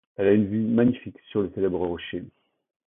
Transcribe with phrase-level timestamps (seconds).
[0.15, 2.23] Elle a une vue magnifique sur le célèbre rocher.